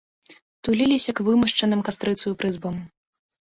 Туліліся 0.67 1.11
к 1.19 1.25
вымашчаным 1.27 1.85
кастрыцаю 1.91 2.33
прызбам. 2.41 2.81